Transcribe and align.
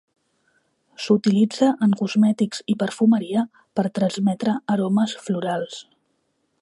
S'utilitza 1.07 1.67
en 1.87 1.93
cosmètics 1.99 2.63
i 2.75 2.77
perfumeria 2.85 3.43
per 3.81 3.85
transmetre 3.99 4.57
aromes 4.77 5.15
florals. 5.29 5.79